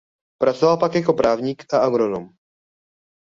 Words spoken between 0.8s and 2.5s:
jako právník a agronom.